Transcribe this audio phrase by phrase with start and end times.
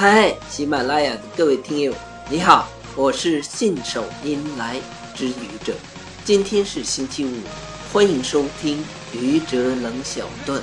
[0.00, 1.92] 嗨，喜马拉雅的各位听友，
[2.30, 4.80] 你好，我是信手拈来
[5.12, 5.74] 之愚者。
[6.24, 7.32] 今天是星期五，
[7.92, 10.62] 欢迎收听愚者冷小段。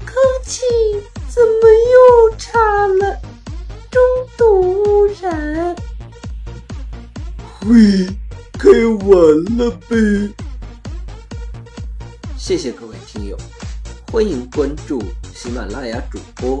[0.00, 0.62] 空气
[1.28, 2.58] 怎么又差
[2.88, 3.16] 了？
[3.88, 4.02] 中
[4.36, 5.76] 度污染。
[7.60, 8.04] 会
[8.58, 8.68] 开
[9.06, 10.34] 完了呗？
[12.36, 13.38] 谢谢各位听友，
[14.10, 15.00] 欢迎关注
[15.32, 16.60] 喜马拉雅主播